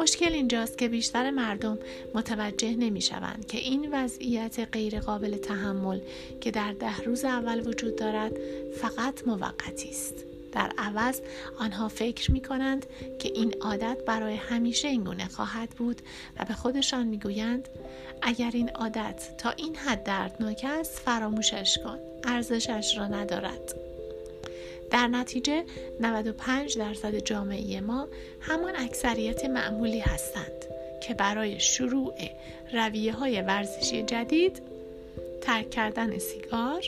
مشکل 0.00 0.32
اینجاست 0.32 0.78
که 0.78 0.88
بیشتر 0.88 1.30
مردم 1.30 1.78
متوجه 2.14 2.76
نمی 2.76 3.00
شوند 3.00 3.46
که 3.46 3.58
این 3.58 3.88
وضعیت 3.92 4.68
غیرقابل 4.72 5.36
تحمل 5.36 6.00
که 6.40 6.50
در 6.50 6.72
ده 6.72 6.96
روز 6.96 7.24
اول 7.24 7.68
وجود 7.68 7.96
دارد 7.96 8.32
فقط 8.80 9.26
موقتی 9.26 9.90
است. 9.90 10.14
در 10.52 10.72
عوض 10.78 11.20
آنها 11.58 11.88
فکر 11.88 12.30
می 12.30 12.40
کنند 12.40 12.86
که 13.18 13.28
این 13.28 13.54
عادت 13.60 13.98
برای 14.06 14.34
همیشه 14.34 14.88
اینگونه 14.88 15.28
خواهد 15.28 15.70
بود 15.70 16.02
و 16.38 16.44
به 16.44 16.54
خودشان 16.54 17.06
می 17.06 17.18
گویند 17.18 17.68
اگر 18.22 18.50
این 18.54 18.70
عادت 18.70 19.36
تا 19.38 19.50
این 19.50 19.76
حد 19.76 20.02
دردناک 20.02 20.66
است 20.68 20.98
فراموشش 20.98 21.78
کن 21.84 21.98
ارزشش 22.24 22.94
را 22.96 23.06
ندارد 23.06 23.87
در 24.90 25.06
نتیجه 25.06 25.64
95 26.00 26.78
درصد 26.78 27.16
جامعه 27.16 27.80
ما 27.80 28.08
همان 28.40 28.76
اکثریت 28.76 29.44
معمولی 29.44 29.98
هستند 29.98 30.64
که 31.00 31.14
برای 31.14 31.60
شروع 31.60 32.14
رویه 32.72 33.12
های 33.12 33.42
ورزشی 33.42 34.02
جدید 34.02 34.62
ترک 35.40 35.70
کردن 35.70 36.18
سیگار 36.18 36.82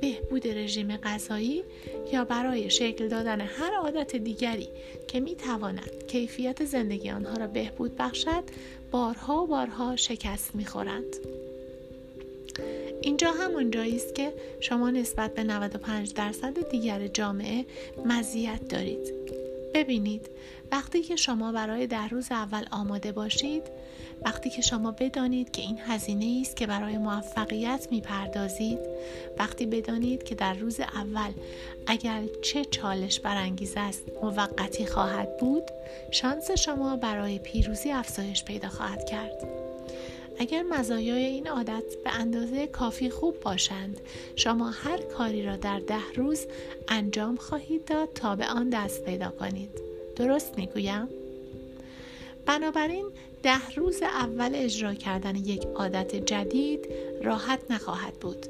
بهبود 0.00 0.48
رژیم 0.48 0.96
غذایی 0.96 1.64
یا 2.12 2.24
برای 2.24 2.70
شکل 2.70 3.08
دادن 3.08 3.40
هر 3.40 3.74
عادت 3.74 4.16
دیگری 4.16 4.68
که 5.08 5.20
می 5.20 5.36
تواند 5.36 6.06
کیفیت 6.06 6.64
زندگی 6.64 7.10
آنها 7.10 7.36
را 7.36 7.46
بهبود 7.46 7.96
بخشد 7.96 8.44
بارها 8.90 9.42
و 9.42 9.46
بارها 9.46 9.96
شکست 9.96 10.54
می 10.54 10.64
خورند. 10.64 11.16
اینجا 13.02 13.30
همون 13.30 13.70
جایی 13.70 13.96
است 13.96 14.14
که 14.14 14.32
شما 14.60 14.90
نسبت 14.90 15.34
به 15.34 15.44
95 15.44 16.14
درصد 16.14 16.70
دیگر 16.70 17.06
جامعه 17.06 17.66
مزیت 18.06 18.68
دارید. 18.68 19.14
ببینید 19.74 20.30
وقتی 20.72 21.02
که 21.02 21.16
شما 21.16 21.52
برای 21.52 21.86
در 21.86 22.08
روز 22.08 22.32
اول 22.32 22.64
آماده 22.70 23.12
باشید 23.12 23.62
وقتی 24.24 24.50
که 24.50 24.62
شما 24.62 24.92
بدانید 24.92 25.50
که 25.50 25.62
این 25.62 25.78
هزینه 25.86 26.40
است 26.40 26.56
که 26.56 26.66
برای 26.66 26.98
موفقیت 26.98 27.88
می‌پردازید 27.90 28.78
وقتی 29.38 29.66
بدانید 29.66 30.22
که 30.22 30.34
در 30.34 30.54
روز 30.54 30.80
اول 30.80 31.32
اگر 31.86 32.22
چه 32.42 32.64
چالش 32.64 33.20
برانگیز 33.20 33.74
است 33.76 34.02
موقتی 34.22 34.86
خواهد 34.86 35.36
بود 35.36 35.64
شانس 36.10 36.50
شما 36.50 36.96
برای 36.96 37.38
پیروزی 37.38 37.90
افزایش 37.90 38.44
پیدا 38.44 38.68
خواهد 38.68 39.04
کرد. 39.04 39.59
اگر 40.40 40.62
مزایای 40.62 41.24
این 41.24 41.48
عادت 41.48 41.84
به 42.04 42.10
اندازه 42.14 42.66
کافی 42.66 43.10
خوب 43.10 43.40
باشند 43.40 44.00
شما 44.36 44.70
هر 44.70 44.98
کاری 45.02 45.42
را 45.42 45.56
در 45.56 45.78
ده 45.78 46.12
روز 46.16 46.46
انجام 46.88 47.36
خواهید 47.36 47.84
داد 47.84 48.08
تا 48.14 48.36
به 48.36 48.46
آن 48.46 48.70
دست 48.70 49.04
پیدا 49.04 49.30
کنید. 49.30 49.70
درست 50.16 50.58
می‌گویم؟ 50.58 51.08
بنابراین 52.46 53.06
ده 53.42 53.70
روز 53.76 54.02
اول 54.02 54.50
اجرا 54.54 54.94
کردن 54.94 55.36
یک 55.36 55.62
عادت 55.74 56.16
جدید 56.16 56.88
راحت 57.22 57.60
نخواهد 57.70 58.14
بود. 58.14 58.46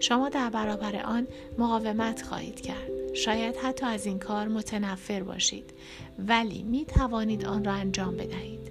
شما 0.00 0.28
در 0.28 0.50
برابر 0.50 1.02
آن 1.02 1.26
مقاومت 1.58 2.22
خواهید 2.22 2.60
کرد. 2.60 3.14
شاید 3.14 3.56
حتی 3.56 3.86
از 3.86 4.06
این 4.06 4.18
کار 4.18 4.48
متنفر 4.48 5.22
باشید 5.22 5.70
ولی 6.18 6.62
می 6.62 6.84
توانید 6.84 7.44
آن 7.44 7.64
را 7.64 7.72
انجام 7.72 8.16
بدهید. 8.16 8.63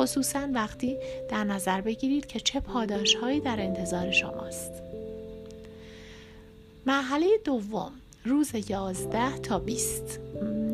خصوصا 0.00 0.48
وقتی 0.52 0.98
در 1.28 1.44
نظر 1.44 1.80
بگیرید 1.80 2.26
که 2.26 2.40
چه 2.40 2.60
پاداش 2.60 3.14
هایی 3.14 3.40
در 3.40 3.60
انتظار 3.60 4.10
شماست. 4.10 4.72
مرحله 6.86 7.26
دوم 7.44 7.92
روز 8.24 8.70
11 8.70 9.38
تا 9.38 9.58
20 9.58 10.20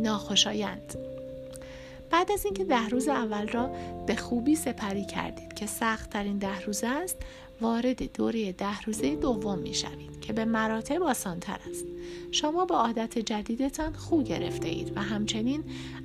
ناخوشایند. 0.03 0.95
بعد 2.11 2.33
از 2.33 2.45
اینکه 2.45 2.65
ده 2.65 2.89
روز 2.89 3.09
اول 3.09 3.49
را 3.49 3.71
به 4.07 4.17
خوبی 4.17 4.57
سپری 4.57 5.05
کردید 5.05 5.55
که 5.55 5.67
سخت 5.67 6.11
ترین 6.11 6.39
ده 6.39 6.61
روزه 6.61 6.87
است 6.87 7.17
وارد 7.61 8.13
دوره 8.13 8.53
ده 8.53 8.81
روزه 8.81 9.17
دوم 9.17 9.59
می 9.59 9.75
شوید 9.75 10.21
که 10.21 10.33
به 10.33 10.45
مراتب 10.45 11.03
آسانتر 11.03 11.59
است. 11.71 11.85
شما 12.33 12.65
با 12.65 12.77
عادت 12.77 13.19
جدیدتان 13.19 13.93
خو 13.93 14.23
گرفته 14.23 14.69
اید 14.69 14.97
و 14.97 15.03
همچنین 15.03 15.65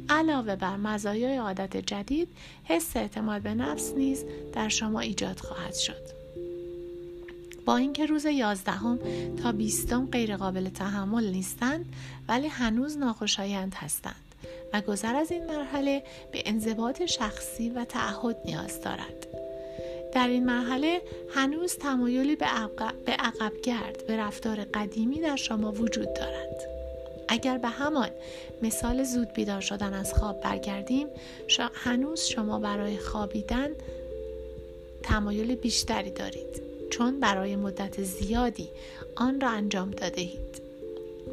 علاوه 0.10 0.56
بر 0.56 0.78
مزایای 0.78 1.38
عادت 1.38 1.78
جدید 1.78 2.28
حس 2.64 2.98
اعتماد 2.98 3.42
به 3.42 3.54
نفس 3.54 3.94
نیز 3.94 4.26
در 4.54 4.70
شما 4.70 5.00
ایجاد 5.00 5.40
خواهد 5.40 5.74
شد. 5.74 6.22
با 7.66 7.78
اینکه 7.78 8.06
روز 8.06 8.26
یازدهم 8.26 9.00
تا 9.44 9.52
بیستم 9.52 10.06
غیرقابل 10.06 10.70
تحمل 10.70 11.32
نیستند 11.32 11.86
ولی 12.28 12.48
هنوز 12.48 12.98
ناخوشایند 12.98 13.74
هستند 13.76 14.16
و 14.74 14.82
گذر 14.82 15.16
از 15.16 15.32
این 15.32 15.46
مرحله 15.46 16.04
به 16.32 16.44
انضباط 16.46 17.06
شخصی 17.06 17.70
و 17.70 17.86
تعهد 17.86 18.38
نیاز 18.46 18.82
دارد. 18.82 19.41
در 20.14 20.28
این 20.28 20.46
مرحله 20.46 21.02
هنوز 21.30 21.76
تمایلی 21.76 22.36
به 22.36 22.46
عقب, 22.46 22.94
به 23.06 23.12
عقب 23.12 23.52
گرد 23.64 24.08
به 24.08 24.18
رفتار 24.18 24.64
قدیمی 24.74 25.20
در 25.20 25.36
شما 25.36 25.72
وجود 25.72 26.14
دارد. 26.14 26.62
اگر 27.28 27.58
به 27.58 27.68
همان 27.68 28.10
مثال 28.62 29.04
زود 29.04 29.34
بیدار 29.34 29.62
شدن 29.62 29.94
از 29.94 30.14
خواب 30.14 30.42
برگردیم 30.42 31.08
هنوز 31.74 32.22
شما 32.22 32.60
برای 32.60 32.98
خوابیدن 32.98 33.70
تمایل 35.04 35.56
بیشتری 35.56 36.12
دارید 36.12 36.62
چون 36.90 37.20
برای 37.20 37.56
مدت 37.56 38.04
زیادی 38.04 38.70
آن 39.16 39.42
را 39.42 39.50
انجام 39.50 39.92
داده 39.92 40.22
اید. 40.22 40.62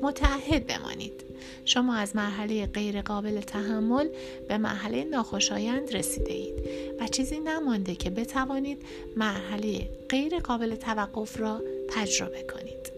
متعهد 0.03 0.67
بمانید. 0.67 1.28
شما 1.65 1.95
از 1.95 2.17
مرحله 2.17 2.67
غیر 2.67 3.03
قابل 3.03 3.41
تحمل 3.41 4.09
به 4.49 4.59
مرحله 4.59 5.05
ناخوشایند 5.05 5.97
رسیده 5.97 6.33
اید 6.33 6.55
و 7.01 7.07
چیزی 7.07 7.39
نمانده 7.39 7.95
که 7.95 8.11
بتوانید 8.11 8.83
مرحله 9.17 9.89
غیر 10.09 10.39
قابل 10.39 10.75
توقف 10.75 11.41
را 11.41 11.63
تجربه 11.91 12.43
کنید. 12.43 12.93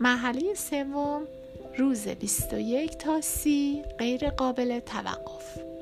مرحله 0.00 0.54
سوم 0.54 1.22
روز 1.78 2.08
21 2.08 2.98
تا 2.98 3.20
30 3.20 3.82
غیر 3.98 4.30
قابل 4.30 4.80
توقف. 4.80 5.73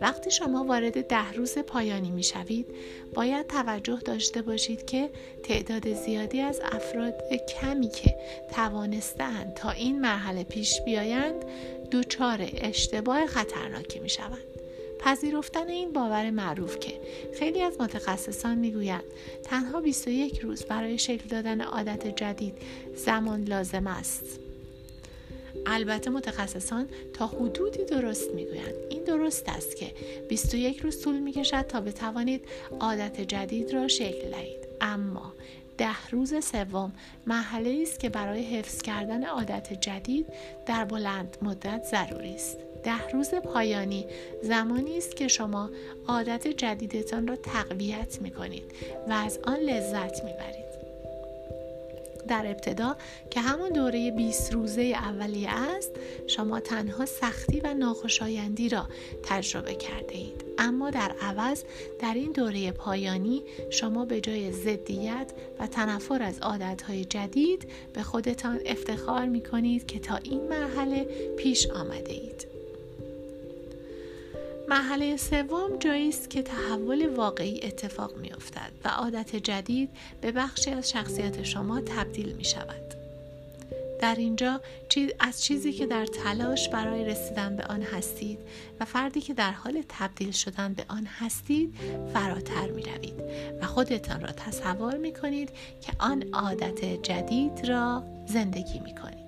وقتی 0.00 0.30
شما 0.30 0.64
وارد 0.64 1.06
ده 1.06 1.32
روز 1.32 1.58
پایانی 1.58 2.10
می 2.10 2.22
شوید 2.22 2.66
باید 3.14 3.46
توجه 3.46 3.98
داشته 4.04 4.42
باشید 4.42 4.86
که 4.86 5.10
تعداد 5.42 5.92
زیادی 5.92 6.40
از 6.40 6.60
افراد 6.72 7.14
کمی 7.60 7.88
که 7.88 8.16
توانستند 8.52 9.54
تا 9.54 9.70
این 9.70 10.00
مرحله 10.00 10.44
پیش 10.44 10.80
بیایند 10.80 11.44
دچار 11.92 12.48
اشتباه 12.54 13.26
خطرناکی 13.26 13.98
می 13.98 14.08
شوند. 14.08 14.44
پذیرفتن 14.98 15.68
این 15.68 15.92
باور 15.92 16.30
معروف 16.30 16.78
که 16.78 16.92
خیلی 17.38 17.62
از 17.62 17.80
متخصصان 17.80 18.58
می‌گویند 18.58 19.04
تنها 19.42 19.80
21 19.80 20.38
روز 20.38 20.64
برای 20.64 20.98
شکل 20.98 21.28
دادن 21.28 21.60
عادت 21.60 22.06
جدید 22.06 22.54
زمان 22.94 23.44
لازم 23.44 23.86
است 23.86 24.49
البته 25.66 26.10
متخصصان 26.10 26.88
تا 27.12 27.26
حدودی 27.26 27.84
درست 27.84 28.34
می‌گویند. 28.34 28.74
این 28.90 29.04
درست 29.04 29.48
است 29.48 29.76
که 29.76 29.92
21 30.28 30.80
روز 30.80 31.02
طول 31.02 31.18
می‌کشد 31.18 31.62
تا 31.62 31.80
بتوانید 31.80 32.44
عادت 32.80 33.20
جدید 33.20 33.74
را 33.74 33.88
شکل 33.88 34.30
دهید. 34.30 34.60
اما 34.80 35.32
ده 35.78 36.08
روز 36.10 36.44
سوم 36.44 36.92
محله 37.26 37.78
است 37.82 38.00
که 38.00 38.08
برای 38.08 38.42
حفظ 38.42 38.82
کردن 38.82 39.24
عادت 39.24 39.80
جدید 39.80 40.26
در 40.66 40.84
بلند 40.84 41.36
مدت 41.42 41.84
ضروری 41.84 42.34
است. 42.34 42.58
ده 42.84 43.08
روز 43.08 43.34
پایانی 43.34 44.06
زمانی 44.42 44.98
است 44.98 45.16
که 45.16 45.28
شما 45.28 45.70
عادت 46.08 46.48
جدیدتان 46.48 47.28
را 47.28 47.36
تقویت 47.36 48.18
می 48.22 48.30
کنید 48.30 48.72
و 49.08 49.12
از 49.12 49.38
آن 49.44 49.56
لذت 49.56 50.24
می 50.24 50.32
برید. 50.32 50.69
در 52.30 52.46
ابتدا 52.46 52.96
که 53.30 53.40
همون 53.40 53.68
دوره 53.68 54.10
20 54.10 54.52
روزه 54.52 54.82
اولیه 54.82 55.50
است 55.50 55.90
شما 56.26 56.60
تنها 56.60 57.06
سختی 57.06 57.60
و 57.60 57.74
ناخوشایندی 57.74 58.68
را 58.68 58.86
تجربه 59.22 59.74
کرده 59.74 60.14
اید. 60.14 60.44
اما 60.58 60.90
در 60.90 61.14
عوض 61.20 61.62
در 61.98 62.14
این 62.14 62.32
دوره 62.32 62.72
پایانی 62.72 63.42
شما 63.70 64.04
به 64.04 64.20
جای 64.20 64.52
ضدیت 64.52 65.32
و 65.58 65.66
تنفر 65.66 66.22
از 66.22 66.38
عادتهای 66.38 67.04
جدید 67.04 67.68
به 67.94 68.02
خودتان 68.02 68.60
افتخار 68.66 69.26
می 69.26 69.42
کنید 69.42 69.86
که 69.86 69.98
تا 69.98 70.16
این 70.16 70.48
مرحله 70.48 71.04
پیش 71.36 71.66
آمده 71.66 72.12
اید. 72.12 72.59
مرحله 74.70 75.16
سوم 75.16 75.78
جایی 75.78 76.08
است 76.08 76.30
که 76.30 76.42
تحول 76.42 77.08
واقعی 77.08 77.60
اتفاق 77.62 78.16
می 78.16 78.32
افتد 78.32 78.72
و 78.84 78.88
عادت 78.88 79.36
جدید 79.36 79.90
به 80.20 80.32
بخشی 80.32 80.70
از 80.70 80.90
شخصیت 80.90 81.42
شما 81.42 81.80
تبدیل 81.80 82.32
می 82.32 82.44
شود. 82.44 82.94
در 84.00 84.14
اینجا 84.14 84.60
از 85.18 85.44
چیزی 85.44 85.72
که 85.72 85.86
در 85.86 86.06
تلاش 86.06 86.68
برای 86.68 87.04
رسیدن 87.04 87.56
به 87.56 87.64
آن 87.64 87.82
هستید 87.82 88.38
و 88.80 88.84
فردی 88.84 89.20
که 89.20 89.34
در 89.34 89.52
حال 89.52 89.84
تبدیل 89.88 90.30
شدن 90.30 90.74
به 90.74 90.84
آن 90.88 91.06
هستید 91.06 91.74
فراتر 92.14 92.70
می 92.70 92.82
روید 92.82 93.22
و 93.62 93.66
خودتان 93.66 94.20
را 94.20 94.32
تصور 94.32 94.96
می 94.96 95.12
کنید 95.12 95.50
که 95.80 95.92
آن 95.98 96.24
عادت 96.32 96.84
جدید 96.84 97.66
را 97.66 98.02
زندگی 98.26 98.78
می 98.78 98.94
کنید. 98.94 99.19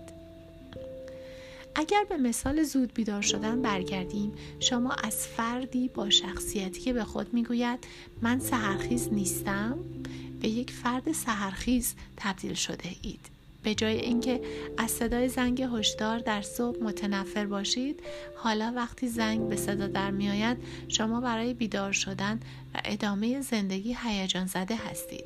اگر 1.75 2.05
به 2.09 2.17
مثال 2.17 2.63
زود 2.63 2.95
بیدار 2.95 3.23
شدن 3.23 3.63
برگردیم 3.63 4.33
شما 4.61 4.93
از 4.93 5.27
فردی 5.27 5.89
با 5.89 6.11
شخصیتی 6.11 6.81
که 6.81 6.93
به 6.93 7.05
خود 7.05 7.35
می‌گوید 7.35 7.79
من 8.23 8.39
سهرخیز 8.39 9.13
نیستم؟ 9.13 9.79
به 10.41 10.49
یک 10.49 10.71
فرد 10.71 11.13
سهرخیز 11.13 11.95
تبدیل 12.17 12.55
شده 12.55 12.89
اید. 13.03 13.33
به 13.63 13.75
جای 13.75 14.01
اینکه 14.01 14.41
از 14.79 14.91
صدای 14.91 15.29
زنگ 15.29 15.63
هشدار 15.63 16.19
در 16.19 16.43
صبح 16.43 16.83
متنفر 16.83 17.47
باشید 17.47 18.01
حالا 18.37 18.73
وقتی 18.77 19.09
زنگ 19.09 19.49
به 19.49 19.57
صدا 19.57 19.87
در 19.87 20.11
میآید 20.11 20.57
شما 20.89 21.21
برای 21.21 21.55
بیدار 21.55 21.93
شدن 21.93 22.41
و 22.75 22.81
ادامه 22.85 23.41
زندگی 23.41 23.97
هیجان 24.05 24.47
زده 24.47 24.77
هستید. 24.77 25.25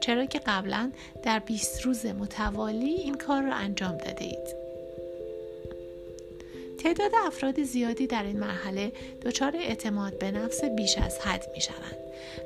چرا 0.00 0.26
که 0.26 0.38
قبلا 0.38 0.92
در 1.22 1.38
20 1.38 1.86
روز 1.86 2.06
متوالی 2.06 2.90
این 2.90 3.14
کار 3.14 3.42
را 3.42 3.54
انجام 3.54 3.96
داده 3.96 4.24
اید. 4.24 4.59
تعداد 6.82 7.12
افراد 7.26 7.62
زیادی 7.62 8.06
در 8.06 8.22
این 8.22 8.40
مرحله 8.40 8.92
دچار 9.22 9.56
اعتماد 9.56 10.18
به 10.18 10.30
نفس 10.30 10.64
بیش 10.64 10.98
از 10.98 11.18
حد 11.18 11.44
می 11.54 11.60
شوند 11.60 11.96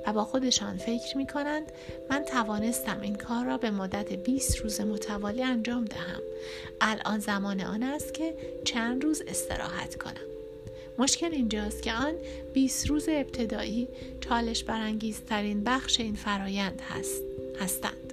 و 0.07 0.13
با 0.13 0.25
خودشان 0.25 0.77
فکر 0.77 1.17
می 1.17 1.27
کنند 1.27 1.73
من 2.11 2.23
توانستم 2.23 3.01
این 3.01 3.15
کار 3.15 3.47
را 3.47 3.59
به 3.59 3.71
مدت 3.71 4.13
20 4.13 4.57
روز 4.59 4.81
متوالی 4.81 5.43
انجام 5.43 5.85
دهم. 5.85 6.21
الان 6.81 7.19
زمان 7.19 7.61
آن 7.61 7.83
است 7.83 8.15
که 8.15 8.35
چند 8.65 9.05
روز 9.05 9.23
استراحت 9.29 9.95
کنم. 9.95 10.27
مشکل 10.99 11.33
اینجاست 11.33 11.83
که 11.83 11.93
آن 11.93 12.15
20 12.55 12.87
روز 12.87 13.09
ابتدایی 13.09 13.89
چالش 14.21 14.65
برانگیزترین 14.65 15.65
بخش 15.65 16.01
این 16.01 16.15
فرایند 16.15 16.83
هست 16.91 17.23
هستند. 17.61 18.04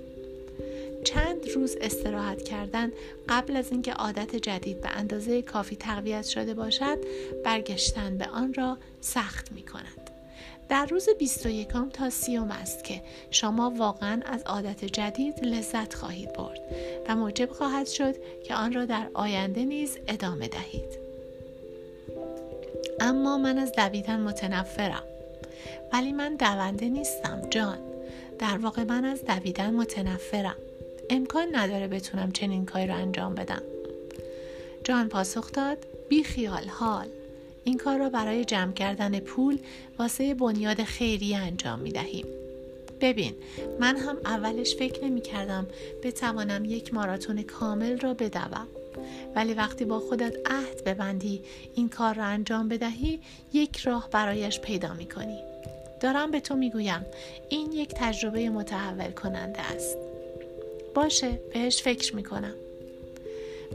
چند 1.04 1.50
روز 1.56 1.78
استراحت 1.82 2.44
کردن 2.44 2.92
قبل 3.30 3.56
از 3.56 3.72
اینکه 3.72 3.94
عادت 3.94 4.36
جدید 4.36 4.82
به 4.82 4.90
اندازه 4.90 5.42
کافی 5.42 5.76
تقویت 5.76 6.26
شده 6.26 6.54
باشد 6.54 6.98
برگشتن 7.44 8.18
به 8.18 8.26
آن 8.26 8.54
را 8.54 8.78
سخت 9.02 9.52
می 9.52 9.64
کند. 9.64 10.12
در 10.70 10.86
روز 10.86 11.10
21 11.20 11.68
تا 11.94 12.10
سیوم 12.10 12.52
است 12.52 12.84
که 12.84 13.02
شما 13.32 13.70
واقعا 13.70 14.22
از 14.26 14.44
عادت 14.44 14.86
جدید 14.86 15.46
لذت 15.46 15.94
خواهید 15.94 16.34
برد 16.34 16.60
و 17.08 17.16
موجب 17.16 17.50
خواهد 17.50 17.88
شد 17.88 18.16
که 18.44 18.56
آن 18.56 18.74
را 18.74 18.86
در 18.86 19.08
آینده 19.14 19.66
نیز 19.66 19.98
ادامه 20.08 20.48
دهید. 20.48 21.00
اما 23.00 23.38
من 23.38 23.58
از 23.58 23.72
دویدن 23.72 24.20
متنفرم 24.20 25.04
ولی 25.94 26.12
من 26.12 26.36
دونده 26.36 26.90
نیستم 26.90 27.42
جان 27.50 27.78
در 28.40 28.58
واقع 28.58 28.84
من 28.84 29.06
از 29.06 29.26
دویدن 29.26 29.74
متنفرم 29.74 30.56
امکان 31.12 31.48
نداره 31.56 31.88
بتونم 31.88 32.32
چنین 32.32 32.66
کاری 32.66 32.88
رو 32.88 32.96
انجام 32.96 33.36
بدم 33.36 33.62
جان 34.84 35.10
پاسخ 35.10 35.52
داد 35.52 35.78
بی 36.10 36.24
خیال 36.24 36.68
حال 36.68 37.08
این 37.64 37.78
کار 37.78 37.98
را 38.00 38.10
برای 38.10 38.46
جمع 38.46 38.74
کردن 38.74 39.20
پول 39.20 39.60
واسه 40.00 40.34
بنیاد 40.34 40.84
خیری 40.84 41.36
انجام 41.36 41.80
می 41.80 41.92
دهیم. 41.92 42.26
ببین 43.02 43.34
من 43.80 43.98
هم 43.98 44.18
اولش 44.26 44.76
فکر 44.76 45.04
نمی 45.06 45.22
کردم 45.22 45.68
بتوانم 46.04 46.66
یک 46.66 46.94
ماراتون 46.94 47.42
کامل 47.42 48.00
را 48.00 48.14
بدوم 48.14 48.68
ولی 49.36 49.54
وقتی 49.54 49.86
با 49.86 50.00
خودت 50.00 50.36
عهد 50.46 50.84
ببندی 50.84 51.42
این 51.76 51.90
کار 51.90 52.16
را 52.16 52.24
انجام 52.24 52.70
بدهی 52.70 53.20
یک 53.54 53.78
راه 53.78 54.10
برایش 54.10 54.60
پیدا 54.60 54.94
می 54.94 55.06
کنی. 55.06 55.40
دارم 56.02 56.32
به 56.32 56.40
تو 56.40 56.56
می 56.56 56.70
گویم 56.70 57.06
این 57.50 57.72
یک 57.72 57.94
تجربه 57.96 58.50
متحول 58.50 59.12
کننده 59.12 59.62
است 59.62 59.98
باشه 60.94 61.40
بهش 61.54 61.82
فکر 61.82 62.16
می‌کنم. 62.16 62.54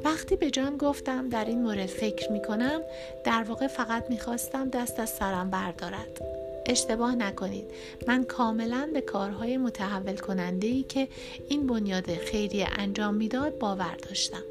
وقتی 0.05 0.37
به 0.37 0.51
جان 0.51 0.77
گفتم 0.77 1.29
در 1.29 1.45
این 1.45 1.63
مورد 1.63 1.87
فکر 1.87 2.33
می‌کنم 2.33 2.81
در 3.25 3.43
واقع 3.43 3.67
فقط 3.67 4.11
می‌خواستم 4.11 4.71
دست 4.71 5.01
از 5.01 5.11
سرم 5.11 5.51
بردارد. 5.51 6.21
اشتباه 6.67 7.15
نکنید. 7.15 7.71
من 8.07 8.25
کاملا 8.25 8.91
به 8.95 9.01
کارهای 9.01 9.57
متحول 9.57 10.17
کننده 10.17 10.67
ای 10.67 10.83
که 10.83 11.09
این 11.49 11.67
بنیاد 11.67 12.15
خیریه 12.15 12.69
انجام 12.79 13.15
می‌داد 13.15 13.59
باور 13.59 13.97
داشتم. 14.09 14.43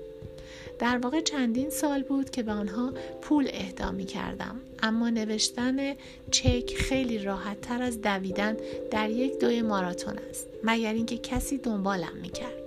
در 0.79 0.97
واقع 0.97 1.21
چندین 1.21 1.69
سال 1.69 2.03
بود 2.03 2.29
که 2.29 2.43
به 2.43 2.51
آنها 2.51 2.93
پول 3.21 3.49
اهدا 3.53 3.91
می 3.91 4.05
کردم. 4.05 4.55
اما 4.83 5.09
نوشتن 5.09 5.93
چک 6.31 6.75
خیلی 6.75 7.17
راحت 7.17 7.61
تر 7.61 7.81
از 7.81 8.01
دویدن 8.01 8.57
در 8.91 9.09
یک 9.09 9.39
دوی 9.39 9.61
ماراتون 9.61 10.17
است 10.29 10.47
مگر 10.63 10.93
اینکه 10.93 11.17
کسی 11.17 11.57
دنبالم 11.57 12.15
می 12.21 12.29
کرد. 12.29 12.65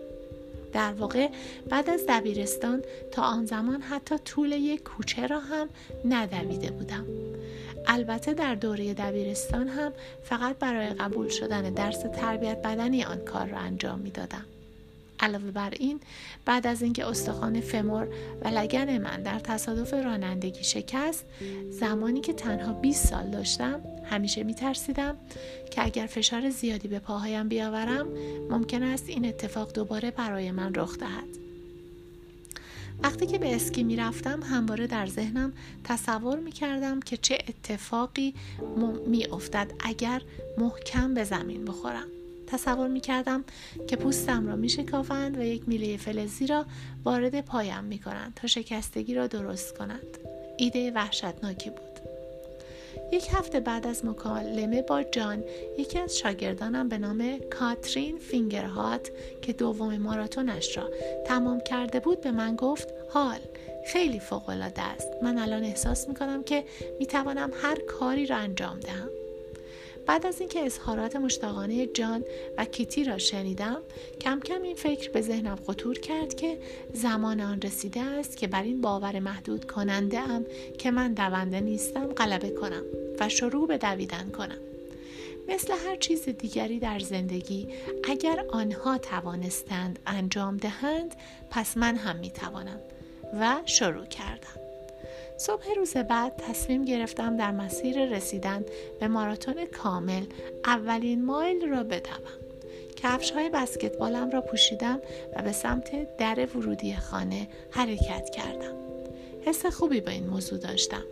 در 0.73 0.93
واقع 0.93 1.29
بعد 1.69 1.91
از 1.91 2.05
دبیرستان 2.09 2.83
تا 3.13 3.23
آن 3.23 3.47
زمان 3.47 3.81
حتی 3.81 4.19
طول 4.19 4.53
یک 4.53 4.83
کوچه 4.83 5.27
را 5.27 5.41
هم 5.41 5.69
ندویده 6.05 6.71
بودم. 6.71 7.07
البته 7.87 8.35
در 8.35 8.55
دوره 8.55 8.95
دبیرستان 8.95 9.69
هم 9.69 9.93
فقط 10.23 10.59
برای 10.59 10.89
قبول 10.89 11.29
شدن 11.29 11.71
درس 11.71 12.03
تربیت 12.03 12.63
بدنی 12.63 13.05
آن 13.05 13.19
کار 13.19 13.47
را 13.47 13.59
انجام 13.59 13.99
می 13.99 14.11
دادم. 14.11 14.45
علاوه 15.21 15.51
بر 15.51 15.71
این 15.71 16.01
بعد 16.45 16.67
از 16.67 16.83
اینکه 16.83 17.07
استخوان 17.07 17.61
فمور 17.61 18.09
و 18.45 18.49
لگن 18.49 18.99
من 18.99 19.23
در 19.23 19.39
تصادف 19.39 19.95
رانندگی 19.95 20.65
شکست 20.65 21.25
زمانی 21.71 22.21
که 22.21 22.33
تنها 22.33 22.73
20 22.73 23.07
سال 23.07 23.31
داشتم 23.31 23.81
همیشه 24.05 24.45
می 24.45 24.55
ترسیدم 24.55 25.17
که 25.71 25.85
اگر 25.85 26.07
فشار 26.07 26.51
زیادی 26.51 26.89
به 26.89 26.99
پاهایم 26.99 27.49
بیاورم 27.49 28.07
ممکن 28.51 28.83
است 28.83 29.09
این 29.09 29.27
اتفاق 29.27 29.73
دوباره 29.73 30.11
برای 30.11 30.51
من 30.51 30.75
رخ 30.75 30.99
دهد. 30.99 31.39
وقتی 33.03 33.27
که 33.27 33.39
به 33.39 33.57
اسکی 33.57 33.85
می 33.85 33.97
رفتم 33.97 34.43
همواره 34.43 34.87
در 34.87 35.07
ذهنم 35.07 35.53
تصور 35.85 36.39
می 36.39 36.53
کردم 36.53 37.01
که 37.01 37.17
چه 37.17 37.39
اتفاقی 37.49 38.35
می 39.07 39.27
افتد 39.27 39.73
اگر 39.81 40.23
محکم 40.59 41.15
به 41.15 41.25
زمین 41.25 41.65
بخورم. 41.65 42.18
تصور 42.49 42.89
می 42.89 43.01
کردم 43.01 43.45
که 43.89 43.97
پوستم 43.97 44.47
را 44.47 44.57
می 44.57 44.69
شکافند 44.69 45.39
و 45.39 45.43
یک 45.43 45.69
میله 45.69 45.97
فلزی 45.97 46.47
را 46.47 46.67
وارد 47.05 47.41
پایم 47.41 47.85
می 47.85 47.99
کنند 47.99 48.35
تا 48.37 48.47
شکستگی 48.47 49.15
را 49.15 49.27
درست 49.27 49.79
کنند. 49.79 50.19
ایده 50.57 50.91
وحشتناکی 50.91 51.71
بود. 51.71 51.99
یک 53.13 53.29
هفته 53.33 53.61
بعد 53.61 53.87
از 53.87 54.05
مکالمه 54.05 54.83
با 54.83 55.03
جان 55.03 55.45
یکی 55.79 55.99
از 55.99 56.19
شاگردانم 56.19 56.89
به 56.89 56.99
نام 56.99 57.39
کاترین 57.39 58.19
فینگرهات 58.19 59.11
که 59.43 59.53
دوم 59.53 59.97
ماراتونش 59.97 60.77
را 60.77 60.91
تمام 61.27 61.61
کرده 61.61 62.01
بود 62.01 62.21
به 62.21 62.31
من 62.31 62.57
گفت 62.57 62.89
حال 63.11 63.39
خیلی 63.87 64.21
فوق 64.21 64.49
العاده 64.49 64.83
است 64.83 65.09
من 65.23 65.39
الان 65.39 65.65
احساس 65.65 66.09
می 66.09 66.15
کنم 66.15 66.43
که 66.43 66.65
می 66.99 67.07
توانم 67.07 67.51
هر 67.63 67.79
کاری 67.81 68.27
را 68.27 68.37
انجام 68.37 68.81
دهم 68.81 69.18
بعد 70.09 70.27
از 70.27 70.41
اینکه 70.41 70.61
اظهارات 70.61 71.17
مشتاقانه 71.17 71.87
جان 71.87 72.25
و 72.59 72.65
کیتی 72.65 73.05
را 73.05 73.19
شنیدم 73.19 73.83
کم 74.21 74.41
کم 74.41 74.63
این 74.63 74.77
فکر 74.77 75.11
به 75.11 75.21
ذهنم 75.21 75.57
خطور 75.57 75.99
کرد 75.99 76.35
که 76.35 76.59
زمان 76.93 77.41
آن 77.41 77.63
رسیده 77.63 78.01
است 78.01 78.37
که 78.37 78.47
بر 78.47 78.63
این 78.63 78.81
باور 78.81 79.19
محدود 79.19 79.71
کننده 79.71 80.19
ام 80.19 80.47
که 80.79 80.91
من 80.91 81.13
دونده 81.15 81.61
نیستم 81.61 82.07
غلبه 82.07 82.51
کنم 82.51 82.83
و 83.21 83.29
شروع 83.29 83.69
به 83.69 83.79
دویدن 83.79 84.31
کنم. 84.31 84.59
مثل 85.49 85.73
هر 85.73 85.97
چیز 85.97 86.29
دیگری 86.29 86.79
در 86.79 86.99
زندگی 86.99 87.69
اگر 88.05 88.45
آنها 88.51 88.99
توانستند 88.99 89.99
انجام 90.07 90.57
دهند 90.57 91.15
پس 91.51 91.77
من 91.77 91.97
هم 91.97 92.17
می 92.17 92.31
توانم 92.31 92.81
و 93.41 93.57
شروع 93.65 94.07
کردم. 94.07 94.68
صبح 95.39 95.75
روز 95.77 95.97
بعد 95.97 96.37
تصمیم 96.37 96.85
گرفتم 96.85 97.37
در 97.37 97.51
مسیر 97.51 98.05
رسیدن 98.05 98.65
به 99.01 99.09
ماراتون 99.09 99.67
کامل 99.67 100.25
اولین 100.65 101.25
مایل 101.25 101.69
را 101.69 101.83
بدوم 101.83 102.23
کفش 103.03 103.31
های 103.31 103.49
بسکتبالم 103.49 104.31
را 104.31 104.41
پوشیدم 104.41 105.01
و 105.37 105.43
به 105.43 105.53
سمت 105.53 106.17
در 106.17 106.49
ورودی 106.55 106.97
خانه 106.97 107.49
حرکت 107.71 108.31
کردم. 108.31 108.75
حس 109.47 109.67
خوبی 109.67 110.01
با 110.01 110.11
این 110.11 110.27
موضوع 110.27 110.59
داشتم. 110.59 111.05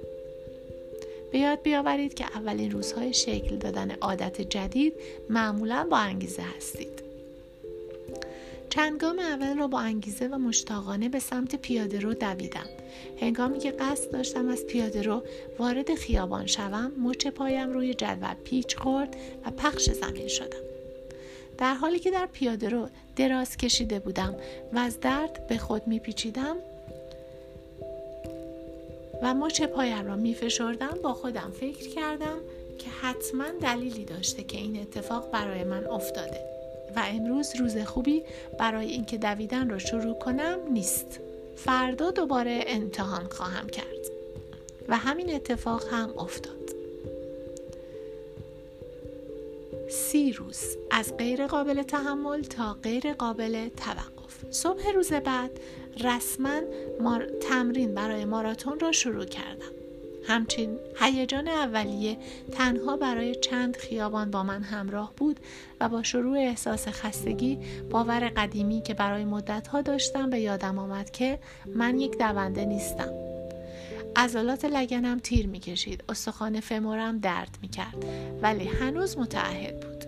به 1.33 1.39
یاد 1.39 1.63
بیاورید 1.63 2.15
که 2.15 2.25
اولین 2.25 2.71
روزهای 2.71 3.15
شکل 3.15 3.57
دادن 3.57 3.91
عادت 3.91 4.41
جدید 4.41 4.95
معمولا 5.31 5.87
با 5.91 5.97
انگیزه 5.97 6.43
هستید. 6.43 7.06
چند 8.71 9.01
گام 9.01 9.19
اول 9.19 9.59
را 9.59 9.67
با 9.67 9.81
انگیزه 9.81 10.27
و 10.27 10.39
مشتاقانه 10.39 11.09
به 11.09 11.19
سمت 11.19 11.57
پیاده 11.57 12.01
رو 12.01 12.15
دویدم. 12.15 12.67
هنگامی 13.21 13.59
که 13.59 13.71
قصد 13.71 14.11
داشتم 14.11 14.49
از 14.49 14.67
پیاده 14.67 15.03
رو 15.03 15.23
وارد 15.59 15.95
خیابان 15.95 16.47
شوم 16.47 16.93
مچ 16.99 17.27
پایم 17.27 17.73
روی 17.73 17.95
جدول 17.95 18.35
پیچ 18.35 18.77
خورد 18.77 19.17
و 19.47 19.51
پخش 19.51 19.91
زمین 19.91 20.29
شدم. 20.29 20.67
در 21.59 21.75
حالی 21.75 21.99
که 21.99 22.11
در 22.11 22.27
پیاده 22.27 22.69
رو 22.69 22.89
دراز 23.17 23.57
کشیده 23.57 23.99
بودم 23.99 24.35
و 24.73 24.79
از 24.79 25.01
درد 25.01 25.47
به 25.47 25.59
خود 25.59 25.87
میپیچیدم 25.87 26.57
و 29.23 29.35
مچ 29.35 29.63
پایم 29.63 30.07
را 30.07 30.17
میفشردم 30.17 30.99
با 31.03 31.15
خودم 31.15 31.53
فکر 31.61 31.89
کردم 31.89 32.39
که 32.79 32.91
حتما 32.91 33.45
دلیلی 33.61 34.05
داشته 34.05 34.45
که 34.45 34.59
این 34.59 34.81
اتفاق 34.81 35.31
برای 35.31 35.65
من 35.65 35.87
افتاده. 35.87 36.56
و 36.97 37.03
امروز 37.07 37.57
روز 37.57 37.79
خوبی 37.79 38.23
برای 38.59 38.91
اینکه 38.91 39.19
دویدن 39.19 39.71
رو 39.71 39.79
شروع 39.79 40.19
کنم 40.19 40.59
نیست. 40.73 41.21
فردا 41.57 42.11
دوباره 42.11 42.65
امتحان 42.67 43.25
خواهم 43.25 43.67
کرد. 43.67 43.87
و 44.89 44.97
همین 44.97 45.35
اتفاق 45.35 45.83
هم 45.91 46.19
افتاد. 46.19 46.57
سی 49.91 50.33
روز 50.33 50.77
از 50.91 51.17
غیر 51.17 51.47
قابل 51.47 51.83
تحمل 51.83 52.43
تا 52.43 52.77
غیر 52.83 53.13
قابل 53.13 53.69
توقف. 53.69 54.51
صبح 54.51 54.91
روز 54.95 55.13
بعد 55.13 55.51
رسما 56.05 56.61
تمرین 57.41 57.95
برای 57.95 58.25
ماراتون 58.25 58.81
را 58.81 58.93
شروع 58.93 59.25
کردم. 59.25 59.76
همچین 60.29 60.79
هیجان 61.01 61.49
اولیه 61.49 62.17
تنها 62.53 62.97
برای 62.97 63.35
چند 63.35 63.77
خیابان 63.77 64.31
با 64.31 64.43
من 64.43 64.63
همراه 64.63 65.13
بود 65.17 65.41
و 65.81 65.89
با 65.89 66.03
شروع 66.03 66.39
احساس 66.39 66.89
خستگی 66.89 67.59
باور 67.91 68.33
قدیمی 68.37 68.83
که 68.83 68.95
برای 68.95 69.25
مدتها 69.25 69.83
داشتم 69.83 70.31
به 70.31 70.41
یادم 70.41 70.79
آمد 70.79 71.11
که 71.11 71.39
من 71.75 72.01
یک 72.01 72.19
دونده 72.19 72.65
نیستم. 72.65 73.11
عضلات 74.17 74.65
لگنم 74.65 75.19
تیر 75.19 75.47
می‌کشید 75.47 76.05
استخوان 76.09 76.61
فمورم 76.61 77.19
درد 77.19 77.59
می‌کرد 77.63 78.05
ولی 78.43 78.65
هنوز 78.65 79.19
متعهد 79.19 79.81
بود. 79.81 80.05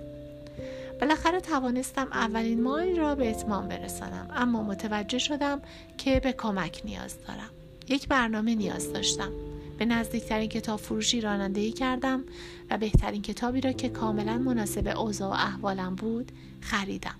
بالاخره 1.00 1.40
توانستم 1.40 2.08
اولین 2.12 2.62
مایل 2.62 2.98
را 2.98 3.14
به 3.14 3.30
اتمام 3.30 3.68
برسانم 3.68 4.30
اما 4.36 4.62
متوجه 4.62 5.18
شدم 5.18 5.62
که 5.98 6.20
به 6.20 6.32
کمک 6.32 6.82
نیاز 6.84 7.14
دارم. 7.28 7.50
یک 7.88 8.08
برنامه 8.08 8.54
نیاز 8.54 8.92
داشتم. 8.92 9.32
به 9.78 9.84
نزدیکترین 9.84 10.48
کتاب 10.48 10.80
فروشی 10.80 11.20
رانندگی 11.20 11.72
کردم 11.72 12.24
و 12.70 12.78
بهترین 12.78 13.22
کتابی 13.22 13.60
را 13.60 13.72
که 13.72 13.88
کاملا 13.88 14.38
مناسب 14.38 14.98
اوضاع 14.98 15.28
و 15.28 15.32
احوالم 15.32 15.94
بود 15.94 16.32
خریدم. 16.60 17.14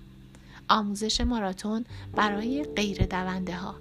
آموزش 0.69 1.21
ماراتون 1.21 1.85
برای 2.15 2.63
غیر 2.75 3.05
دونده 3.05 3.55
ها 3.55 3.75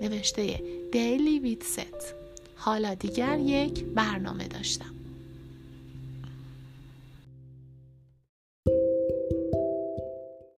نوشته 0.00 0.60
دیلی 0.92 1.38
ویت 1.38 1.62
ست 1.62 2.14
حالا 2.56 2.94
دیگر 2.94 3.38
یک 3.38 3.84
برنامه 3.84 4.48
داشتم. 4.48 5.01